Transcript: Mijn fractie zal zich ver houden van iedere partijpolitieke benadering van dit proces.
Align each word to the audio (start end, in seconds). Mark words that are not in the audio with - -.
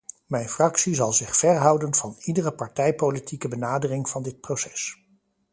Mijn 0.27 0.49
fractie 0.49 0.95
zal 0.95 1.13
zich 1.13 1.35
ver 1.35 1.55
houden 1.55 1.95
van 1.95 2.15
iedere 2.19 2.51
partijpolitieke 2.53 3.47
benadering 3.47 4.09
van 4.09 4.23
dit 4.23 4.39
proces. 4.41 5.03